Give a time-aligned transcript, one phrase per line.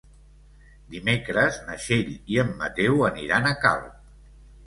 [0.93, 4.03] Dimecres na Txell i en Mateu aniran a Calp.